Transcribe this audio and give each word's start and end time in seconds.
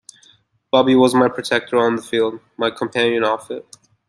Bubby 0.71 0.95
was 0.95 1.13
my 1.13 1.29
protector 1.29 1.77
on 1.77 1.95
the 1.95 2.01
field, 2.01 2.39
my 2.57 2.71
companion 2.71 3.23
off 3.23 3.51
it. 3.51 3.63